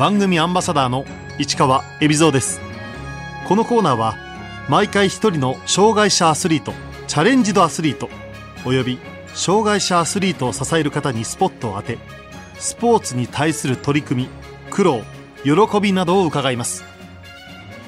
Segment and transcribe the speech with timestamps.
[0.00, 1.04] 番組アンバサダーの
[1.38, 2.58] 市川恵比蔵です。
[3.46, 4.16] このコーナーは
[4.66, 6.72] 毎回一人の障害者アスリート
[7.06, 8.08] チャレンジドアスリート
[8.64, 8.98] および
[9.34, 11.98] 障害者アスリートを支える方にスポットを当て
[12.58, 14.28] スポーツに対する取り組み
[14.70, 15.02] 苦労
[15.44, 16.82] 喜びなどを伺います。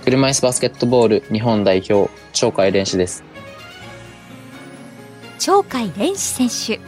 [0.04, 3.24] 車椅子バスケットボール日本代表鳥海連志です。
[5.42, 6.80] 鳥海連志選手。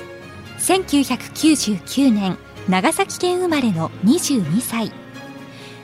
[0.60, 2.36] 1999年
[2.68, 4.92] 長崎県生まれの22歳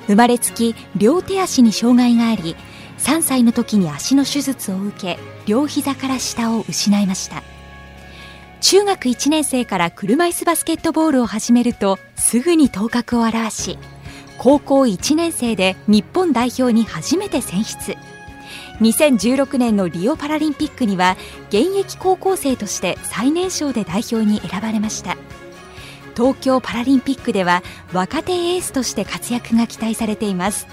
[0.07, 2.57] 生まれつき両手足に障害があり
[2.99, 7.43] 3歳の時に足の手術を受け両膝から下を失いました。
[8.61, 13.79] 中学1年生から車椅子バスケットボールを始めるとすぐに頭角を現し
[14.37, 17.97] 高校1年生で日本代表に初めて選出。
[18.81, 21.17] 2016年のリオパラリンピックには
[21.49, 25.17] 現役高校生として最年少で代表に選ばれました。
[26.21, 27.63] 東京パラリンピックでは
[27.95, 30.67] 若手エースとして活躍が期待されています。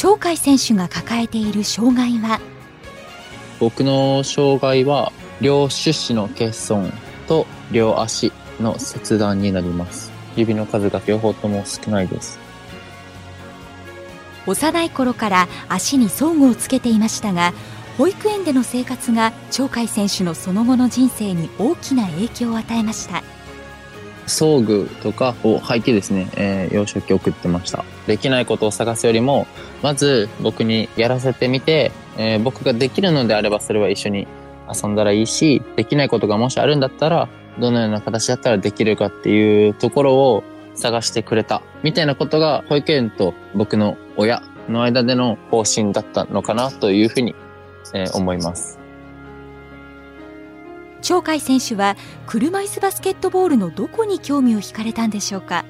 [0.00, 2.40] 鳥海選手が抱えている障害は？
[3.58, 6.92] 僕の障害は両手指の欠損
[7.26, 10.12] と両足の切断になります。
[10.36, 12.38] 指の数が両方とも少ないです。
[14.46, 17.52] 幼い頃から足に装具をつけていましたが
[17.98, 23.22] 保育園での生活が鳥海選手のその後の人生に大きな影響を与えました。
[24.26, 27.84] 装具とかを履いてですね、えー、幼少期送ってました。
[28.06, 29.46] できないことを探すよりも
[29.82, 34.26] まず僕にやらせてみて、えー、僕ができるのであればそれは一緒に
[34.72, 41.62] 遊んだらいいしできないことがもしあるんだったらどのような形だったらできるかっていうところを探してくれた。
[41.82, 47.34] みたいなことが保育園と僕の親の間での方針だったのかなというふうに、
[47.94, 48.78] えー、思います。
[51.02, 55.64] 鳥海選手は車椅子バスケットボールのどこに興味を惹かれたんでしょうか？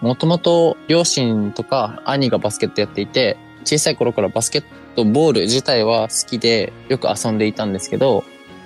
[0.00, 8.24] もともと両親とか兄がバスケットやっていて小さい頃からバスケットボール自体は好きでよく遊んでいたんですけど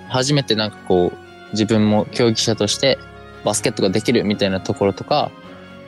[0.09, 1.19] 初めてなんかこう
[1.53, 2.99] 自分も競技者として
[3.45, 5.31] バスケットができるみたいなところとか、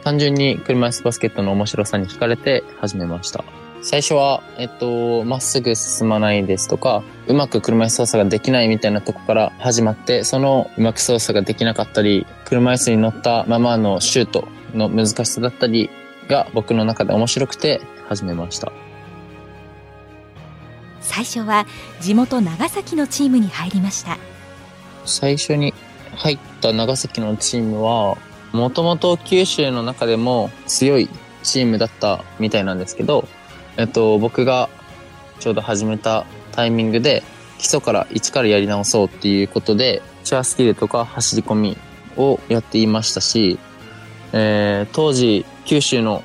[0.05, 3.45] 単純に車椅子バスケットの面白さに惹かれて始めました。
[3.89, 15.89] 最初は、えっと、まっすぐ進まないですとか、うまく車椅子操作ができないみたいなとこから始まって、そのうまく操作ができなかったり、車椅子に乗ったままのシュートの難しさだったり
[16.27, 18.73] が僕の中で面白くて始めました。
[21.01, 21.65] 最初は
[22.01, 24.19] 地元長崎のチームに入りました。
[25.05, 25.75] 最初に
[26.17, 28.19] 入った長崎のチームは、
[28.51, 31.09] もともと九州の中でも強い
[31.45, 33.29] チームだったみたいなんですけど、
[33.77, 34.69] えっと、僕が
[35.39, 37.23] ちょうど始めたタイミングで、
[37.59, 41.77] 基礎から一からやり直そうっていうことで、チェアスキルとか走り込み
[42.17, 43.59] をやっていましたし、
[44.33, 46.23] えー、当時、九州の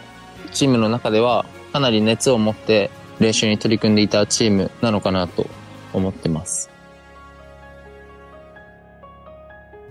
[0.52, 2.90] チームの中では、かなり熱を持って
[3.20, 5.48] 練習に取り組んでいたチームなのかなと
[5.94, 6.70] 思ってます。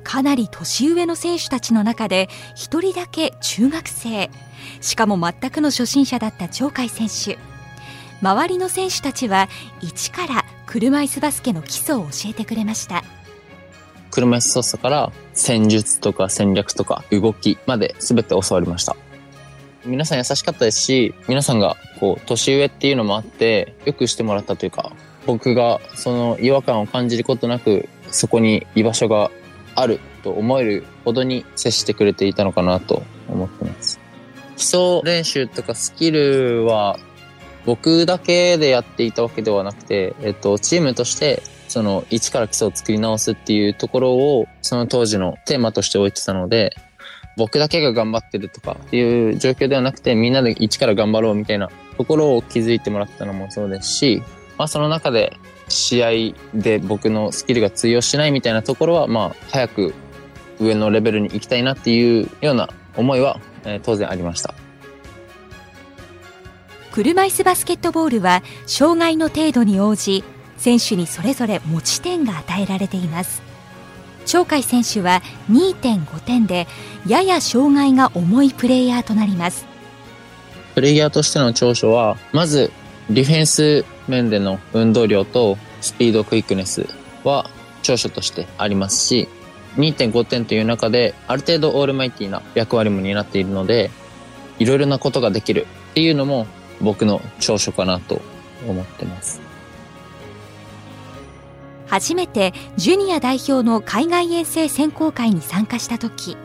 [0.02, 4.28] かなり年上の選手たちの中で一人だけ中学生
[4.80, 7.38] しかも全くの初心者だった鳥海選手
[8.22, 9.48] 周りの選手たちは
[9.80, 13.02] 一から車椅子バスケの基礎を教えてくれました
[14.10, 18.96] 車椅子操作から戦術とか戦略とか動きまで全て教わりました
[19.84, 24.92] 皆さん優しかったですし皆さんがこう年上っていうのもあってよくしてもらったというか
[25.26, 29.30] 僕がその違和感を感じることなくそこに居場所が
[29.74, 34.00] あると思えるほどに接してくれていたのかなと思ってます。
[34.56, 36.98] 基礎練習とかスキルは
[37.64, 46.74] 僕だけでやっていたわけではなくて、えっと、チームとしてその一から基礎を作り直すっていうところをその当時のテーマとして置いてたので、
[47.36, 54.22] 僕だけが頑張ってるとかっていう状況ではなくてみんなで一から頑張ろうみたいなところを気づいてもらったのもそうですし、
[54.58, 55.36] まあその中で
[55.68, 56.10] 試合
[56.54, 59.94] で僕のスキルが通用しないみたいなところは、まあ、早く
[60.58, 64.54] 上のレベルに行きたいなっていうような思いは、え、当然ありました。
[67.02, 70.22] 車椅子バスケットボールは障害の程度に応じ
[70.58, 73.40] 選手にそれぞれ持ち点が与えられています。
[74.30, 76.66] 鳥海選手は2.5点で
[77.06, 79.64] やや障害が重いプレイヤーとなります。
[80.74, 82.70] プレイヤーとしての長所はまず
[83.08, 86.86] ディフェンス面での運動量とスピードクイックネス
[87.24, 87.48] は
[87.80, 89.26] 長所としてありますし、
[89.76, 93.90] 2.5点という中である程度オールマイティな役割も担っているので、
[94.58, 96.46] いろいろなことができるっていうのも
[96.80, 98.20] 僕の長所かなと
[98.66, 99.40] 思ってます。
[101.90, 106.36] 初めてジュニア代表の海外遠征選考会に参加した時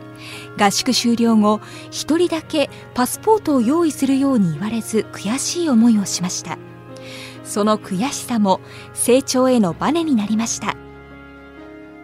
[0.58, 1.60] 合宿終了後
[1.92, 6.58] 一人だけパスポートを用意するように言われず悔しい思いをしました
[7.44, 8.60] その悔しさも
[8.92, 10.76] 成長へのバネになりました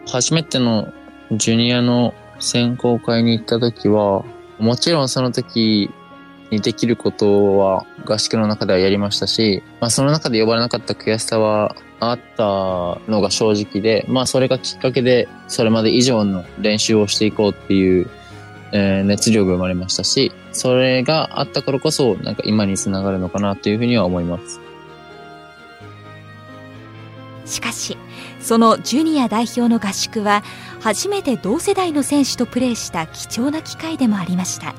[0.07, 0.93] 初めての
[1.33, 4.23] ジュニアの選考会に行った時は
[4.57, 5.89] もちろんその時
[6.53, 18.09] にできることは合宿の中ではやりましたし、まあ、その中で呼ばれなかった悔しさはあったのが正直で、まあそれがきっかけでそれまで以上の練習をしていこうっていう、
[18.71, 24.59] えー、熱量が生まれましたし、それがあったからこそなんか今につながるのかなというふうには思います。
[27.45, 27.97] しかし、
[28.39, 30.43] そのジュニア代表の合宿は
[30.81, 34.75] 初めて同世代の選手とプレーした貴重な機会でもありました。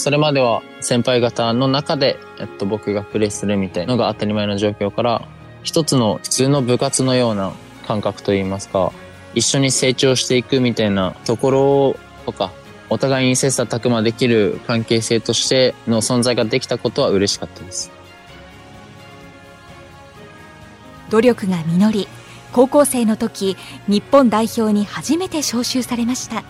[0.00, 5.28] それまでは先輩方の中で、えっと、僕がプレーするみたいなのが当たり前の状況から、
[5.62, 7.52] 一つの普通の部活のような
[7.86, 8.92] 感覚といいますか、
[9.34, 12.50] 一緒に成長していくみたいなところとか、
[12.88, 17.92] お互いに切磋琢磨できる関係性としての存在ができたことは嬉しかったです。
[21.10, 22.08] 努力が実り、
[22.52, 26.42] 高校生の時、日本代表に初めて招集されました。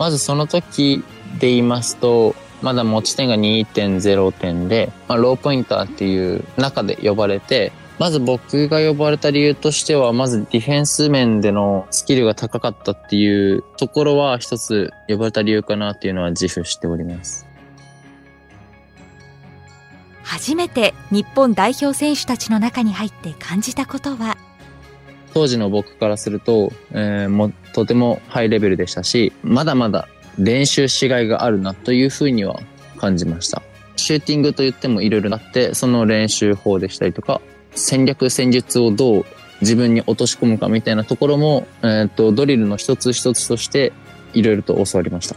[0.00, 1.04] まずその時
[1.38, 17.46] で言いますと、まだ持ち点が2.0点で、まあ、ローポインターっていう中で呼ばれて、まず僕が呼ばれた理由としては、まずディフェンス面でのスキルが高かったっていうところは一つ呼ばれた理由かなっていうのは自負しております。
[20.22, 24.36] 初めて日本代表選手たちの中に入って感じたことは？
[25.34, 32.60] 当時の僕からすると、えー、もとてもハイレベルでしたし、まだまだ練習しがいがあるなというふうには
[32.96, 33.62] 感じました。
[33.96, 37.40] シューティングと言ってもいろいろあって、その練習法でしたりとか、
[37.72, 39.24] 戦略戦術をどう
[39.60, 43.92] 自分に落とし込むかみたいなところも、えー、っと、ドリルの一つ一つとして
[44.32, 45.36] いろいろと教わりました。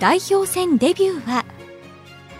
[0.00, 1.44] 代表戦デビューは？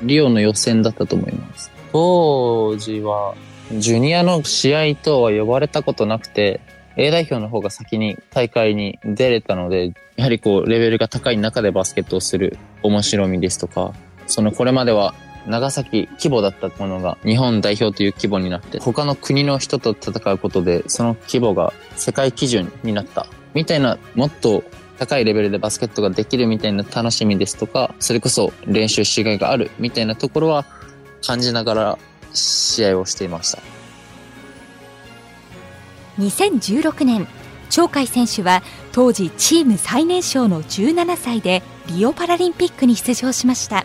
[0.02, 1.70] リオの予選だったと思います。
[1.92, 3.34] 当時は、
[3.72, 6.60] ジュニアの試合とは呼ばれたことなくて、
[6.96, 13.92] A 代表の方が先に大会に出れたので、やはりこう、レベルが高い中でバスケットをする面白みですとか、
[14.26, 15.14] そのこれまでは
[15.46, 23.26] 長崎規模だったものが日本代表という規模になって、他の国の人と戦うことで、その規模が世界基準になった。
[23.54, 24.64] みたいな、もっと
[24.98, 30.64] 高いレベルでバスケットができるみたいな楽しみですとか、それこそ練習しがいがあるみたいなところは
[31.26, 31.98] 感じながら
[32.32, 33.83] 試合をしていました。
[36.18, 37.26] 2016年、
[37.74, 38.62] 鳥海選手は
[38.92, 43.84] 当時チーム最年少の17歳でリオパラリンピックに出場しました。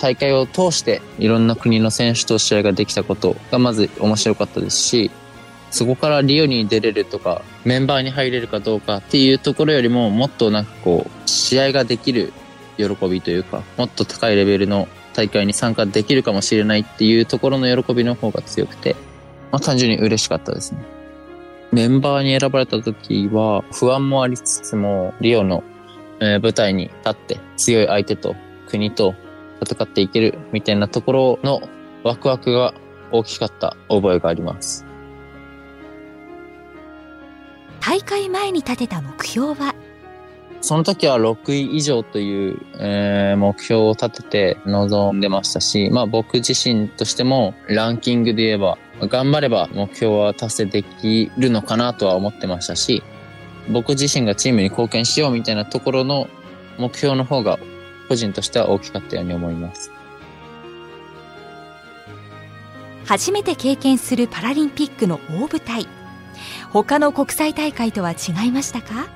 [0.00, 5.10] 大会を通していろんな国の選手と試合ができたことがまず面白かったですし、
[5.70, 12.32] そこからリオに出れるとか、メンバーに入れるかどうかっていうところよりも、もっとなんかこう、試合ができる
[12.76, 18.94] 喜びというか、もっと高いレベルの大会に参加できるかもしれないっていうところの喜びの方が強くて、
[19.50, 20.93] まあ単純に嬉しかったですね。
[21.74, 25.64] メンバーに選ばれた時は不安もありつつも、リオの
[26.20, 28.36] 舞台に立って強い相手と
[28.68, 29.16] 国と
[29.60, 31.68] 戦っていけるみたいなところの
[32.04, 32.74] ワクワクが
[33.10, 34.86] 大きかった覚えがあります。
[37.80, 39.74] 大会前に立てた目標は？
[40.60, 53.02] その時は6位以上という、えー、目標を立てて臨んでましたし、まあ僕自身としてもランキングで言えば、頑張れば目標は達成できるのかなとは思ってましたし、
[53.70, 56.28] 僕自身がチームに貢献しようみたいなところの
[56.78, 57.58] 目標の方が
[58.08, 59.90] 個人としては大きかったように思います。
[63.06, 65.86] 初めて経験するパラリンピックの大舞台。
[66.70, 69.06] 他の国際大会とは違いましたか？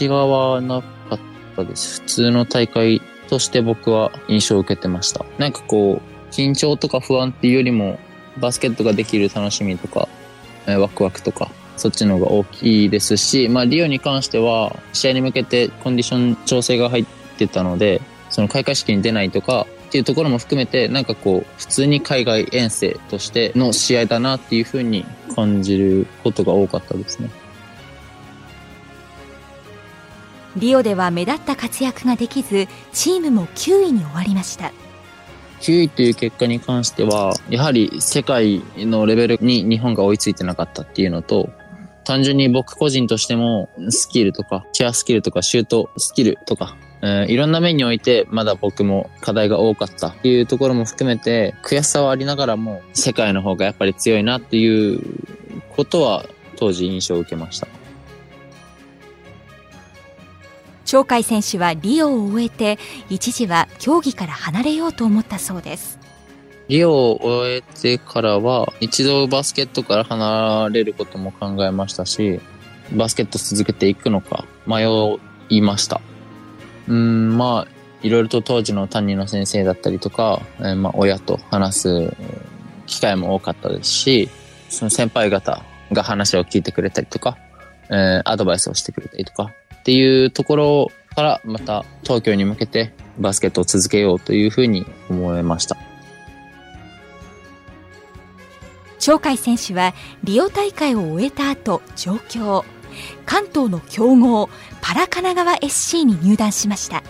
[0.00, 1.18] 違わなかっ
[1.56, 2.00] たです。
[2.00, 5.24] 普通の大会として僕は印象を受けてました。
[5.38, 7.98] なんかこう、緊張とか不安っていうよりも、
[8.38, 10.08] バスケットができる楽しみとか、
[10.66, 18.00] えワクワクとか、そっちの方が大きいですし、まあ、リオに関しては、試合に向けてコンディション調整が入ってたので、
[18.30, 25.04] その開会式に出ないとか、っていうところも含めて、なんかこう、普通に海外遠征としての試合だなっていうふうに
[25.36, 27.30] 感じることが多かったですね。
[30.56, 34.72] リオでは目立った活躍ができず、チームも9位に終わりました。
[35.60, 41.50] 9位という結果に関しては、やはり世界のレベルに日本が追いついてなかったっていうのと、
[42.04, 55.00] 単純に僕個人としてもスキルとか、チェアスキルとか、シュートスキルとか、えー、いろんな面においてまだ僕も課題が多かったっていうところも含めて、悔しさはありながらも、世界の方がやっぱり強いなっていう
[55.76, 57.68] ことは当時印象を受けました。
[60.94, 62.78] 鳥海選手はリオを終えて
[63.10, 65.98] 一時は競技から離れようと思ったそうです。
[66.68, 72.40] リオを終えてからは一度バスケットから離れることも考えましたし
[72.92, 74.86] バスケット続けていくのか迷
[75.48, 76.00] いました。
[76.86, 77.68] うんまあ
[78.02, 82.16] いろいろと当時の担任の先生だったりとか、えー、まあ親と話す
[82.86, 84.28] 機会も多かったですし
[84.68, 87.36] その先輩方が話を聞いてくれたりとか、
[87.90, 95.76] えー、アドバイスをしてくれたりとかっていうところからまた東京に向けてバスケットを続けようというふうに思いました。
[99.04, 102.64] 鳥海選手はリオ大会を終えた後上京
[103.26, 104.48] 関東の強豪
[104.80, 107.02] パラ神奈川 SC に入団しました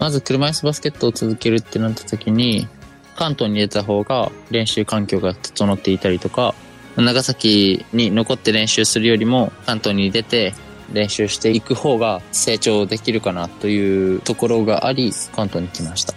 [0.00, 2.66] まず車椅子バスケットを続けるってなった時に
[3.14, 6.54] 関東に出た方が練習環境が整っていたりとか
[6.96, 10.54] 長崎に残って練習するよりも関東に出て
[10.92, 16.14] 練習していく方が成長できるかなというところがあり関東に来ました。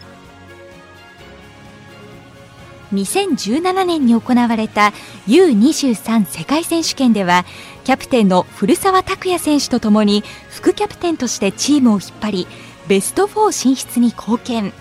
[2.93, 4.93] 2017年に行われた
[5.27, 7.45] U23 世界選手権では
[7.83, 12.47] キャプテンの古澤拓也選手とともに副キャプテンとしてチームを引っ張り
[12.87, 14.73] ベスト4進出に貢献。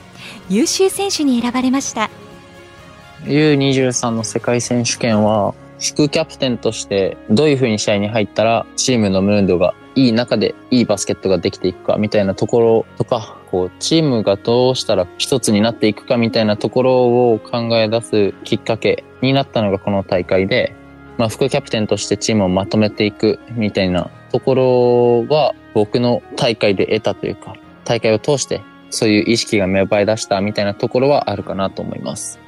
[0.49, 2.11] 優秀選手に選ばれました。
[3.25, 20.73] U23 の世界選手権は副キャプテンとしてどういうふうに試合に入ったらチームのムードがいい中でいいバスケットができていくかみたいなところとか、こう、チームがどうしたら一つになっていくかみたいなところを考え出すきっかけになったのがこの大会で、
[21.17, 24.55] まあ、副キャプテンとしてチームをまとめていくみたいなとこ
[25.27, 32.39] ろは僕の大会で得たというか、大会を通してそういう意識が芽生え出したみたいなところはあるかなと思います。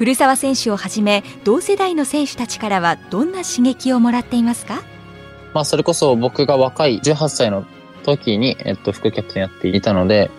[0.00, 4.82] 古澤選手をはじめ同世代の選手たちからはどんな刺激をもらっていますか？
[5.52, 7.66] まあそれこそ僕が若い18歳の
[8.02, 10.30] 時に、えっと、副キャプテンやっていたので、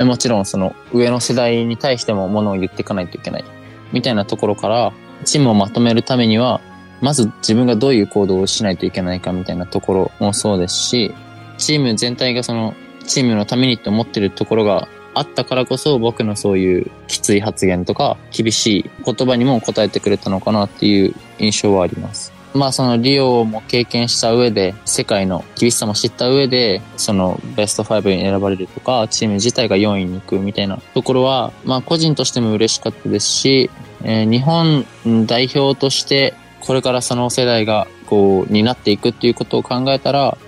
[0.00, 3.44] もちろんその上の世代に対してもものを言っていかないといけない
[3.92, 4.92] みたいなところから、
[5.24, 6.60] チームをまとめるためには、
[7.00, 11.14] まず自分がどういう行動をしないといけないかみたいなところもそうですし、
[11.56, 12.74] チーム全体がその
[13.06, 22.32] チームのためにって思ってるところがあったからこそ僕のそういうきつい発言とか厳しい言葉にも応えてくれたのかなっていう印象はあります。
[22.54, 33.70] まあそのリオも経験した上で、世界の厳しさも知った上で、そのベスト5に選ばれるとか、チーム自体が4位に行くみたいなところは、まあ個人としても嬉しかったですし、
[34.04, 34.86] えー、日本
[35.26, 40.38] 代表としてこれからその世代がこう、になっていくっていうことを考えたら、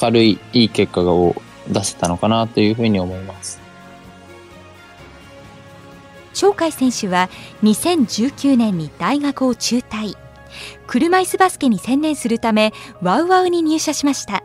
[0.00, 1.34] 明るいいい結果を
[1.68, 3.59] 出せたのかなというふうに思います。
[6.40, 7.28] 鳥海選手は
[7.62, 10.16] 2019年に大学を中退。
[10.86, 14.42] 車椅子バスケに専念するためワウワウに入社しました。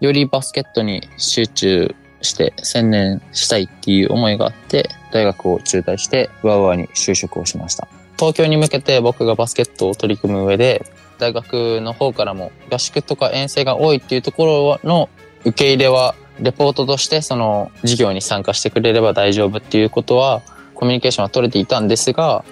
[0.00, 7.86] よりバスケットに集中して専念したいっていう思いがあって大学を中退してワウワウに就職をしました。
[8.18, 10.84] 東京に向けて僕がバスケットを取り組む上で
[11.20, 15.08] 大学の方からも合宿とか遠征が多いっていうところの
[15.44, 20.42] 受け入れはレポートとしてその授業に参加してくれれば大丈夫っていうことは
[20.78, 22.44] コミュニケーションは取れていたんですが、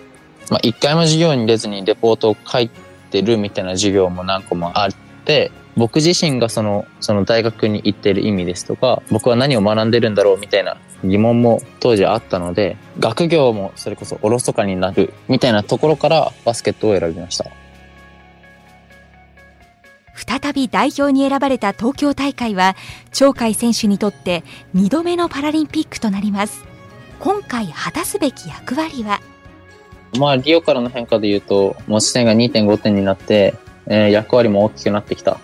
[0.51, 2.69] まあ、一回も授業に出ずにレポートを書い
[3.11, 4.91] てるみたいな授業も何個もあっ
[5.25, 17.47] て、僕自身がその、その大学に行ってる意味ですとか、僕は何を学んでるんだろうみたいな疑問も当時あったので、学業もそれこそおろそかになるみたいなところからバスケットを選びました。
[20.17, 22.75] 再び代表に選ばれた東京大会は
[23.17, 24.43] 鳥海選手にとって
[24.75, 26.65] 2度目のパラリンピックとなります
[27.19, 29.21] 今回果たすべき役割は？
[30.19, 33.55] まあ、リオからの変化で言うと、持ち点が2.5点になって、
[33.87, 35.39] えー、役割も大きくなってきた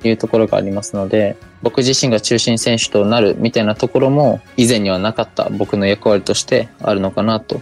[0.00, 7.60] というところがありますので、僕自身が中心選手となるみたいなところも、以前にはなかった僕の役割としてあるのかなと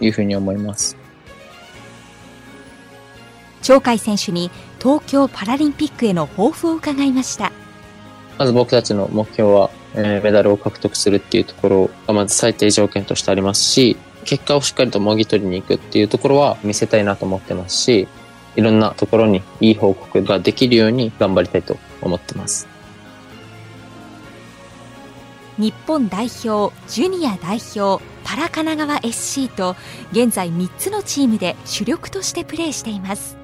[0.00, 0.96] いうふうに思います。
[3.62, 7.50] 鳥海選手に東京パラリンピックへの抱負を伺いました。
[8.38, 18.08] まず僕たちの目標はえー、メダルを獲得するっていうところがまず最低条件としてありますし、結果をしっかりともぎ取りに行くっていうところは見せたいなと思ってますし、
[18.56, 22.68] いろんなところにいい報告ができるように頑張りたいと思ってます。
[25.56, 29.76] 日本代表、ジュニア代表、パラ神奈川 SC と
[30.10, 33.36] 現在3つのチームで主力としてプレーしています。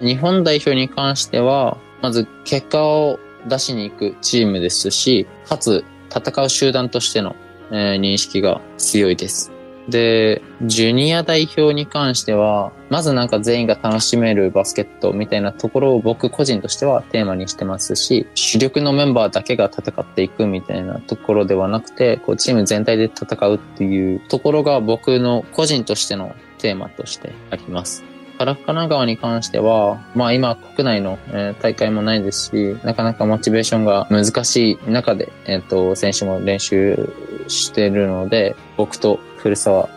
[0.00, 3.18] 日本代表に関しては、まず結果を
[3.48, 7.36] 出しに行くチームですし、かつ戦う集団としての、
[7.70, 9.52] えー、認識が強いです。
[9.88, 28.09] で、ジュニア代表に関しては、まずなんか全員が楽しめるバスケットみたいなところを僕個人としてはテーマにしてますし、主力のメンバーだけが戦っていくみたいなところではなくて、こうチーム全体で戦うっていうところが僕の個人としてのテーマとしてあります。
[28.40, 31.18] カラフカナ川に関しては、まあ今国内の、
[31.60, 37.12] 大会もないですし、なかなかモチベーションが難しい中で、えっ、ー、と、選手も練習
[37.48, 39.90] してるので、僕と古澤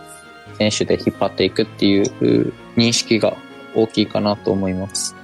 [0.58, 3.38] 選手で引っ張っていくっていう認識が
[3.76, 5.16] 大きいかなと思います。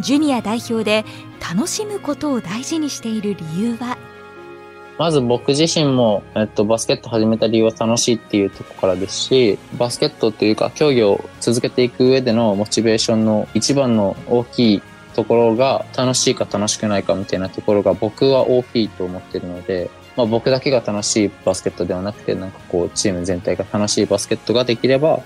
[0.00, 1.04] ジュニア代表で
[1.38, 3.98] 楽しむことを大事にしている理由は？
[4.98, 14.82] まず僕自身も、えっと、バスケット始めた理由は楽しいっていうところからですし、バスケットというか競技を続けていく上でのモチベーションの一番の大きい
[15.14, 25.20] ところが楽しいか楽しくないかみたいなところが僕は大きいと思ってるので、まあ、僕だけが楽しいバスケットではなくて、なんかこう、チーム全体が楽しいバスケットができれば、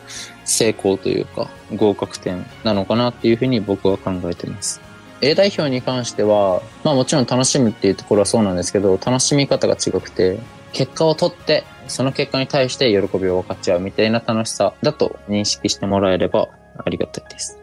[0.45, 4.81] 成功というか、合格点なのかなっていうふうに僕は考えています。
[5.27, 10.39] A 代表に関しては、まあもちろん楽しむっていうところはそうなんですけど、楽しみ方が違くて、
[10.73, 17.59] 結果を取って、その結果に対して喜びを分かち合うみたいな楽しさだと認識してもらえればありがたいです。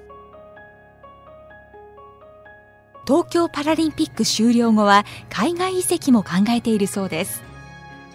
[3.07, 7.43] 東京パラリンピック終了後は海外移籍も考えているそうです。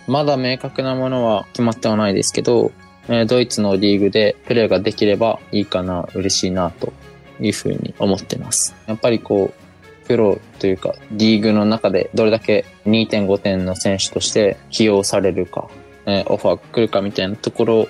[0.07, 2.73] まだ明確なものは決まってはないですけど、
[3.27, 6.93] ドイツのリーグでプレーができればいいかな、嬉しいなと
[7.41, 8.75] いうふうに思ってます。
[8.87, 15.69] やっぱりこう、プロというかリーグの中でどれだけ2.5点の選手として起用されるか、
[16.07, 17.89] オファー来るかみたいなところ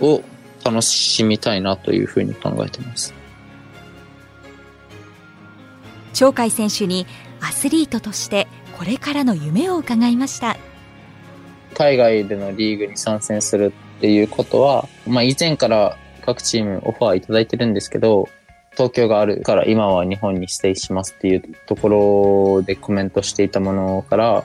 [0.00, 0.22] を
[0.62, 3.14] 楽しみたいなというふうに考えてます。
[6.12, 7.06] 鳥海選手に
[7.40, 8.46] アスリートとして
[8.78, 10.56] これからの夢を伺いました
[11.74, 18.28] 海外でのリーグに参戦するっていうことは、まあ、以前から各チームオファーいただいてるんですけど
[18.72, 24.44] 東京があるから今は日本にステイしますっていうところでコメントしていたものから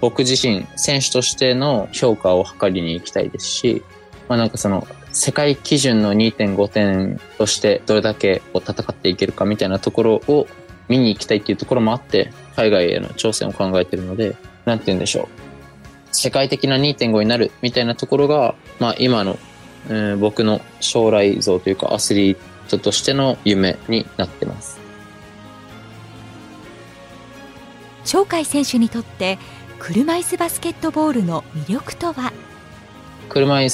[0.00, 3.82] 僕自身選手としての評価を図りに行きたいですし、
[4.28, 10.46] まあなんかその世界基準の2.5点としてどれだけ戦っていけるかみたいなところを
[10.88, 15.28] 見に行きたいっていうところもあって、海外への挑戦を考えてるので、なんて言うんでしょう。
[16.12, 19.38] 世界的な2.5になるみたいなところが、まあ今の、
[19.88, 22.36] えー、僕の将来像というかアスリー
[22.68, 24.78] トとしての夢になってます。
[28.10, 29.38] 鳥海選手にとって
[29.78, 32.32] 車椅子バスケットボールの魅力とは？
[33.28, 33.68] 車椅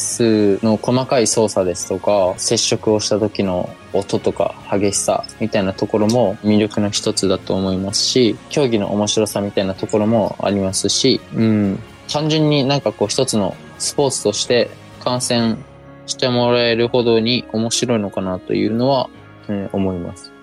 [0.59, 11.79] 子の細かい操作ですとか、接触をした時の音とか激しさみたいなところも魅力の一つだと思いますし、競技の面白さみたいなところもありますし、うん、
[12.11, 15.65] 単純になんかこう一つのスポーツとして観戦
[16.07, 19.09] してもらえるほどに面白いのかなというのは、
[19.49, 20.34] えー、思います。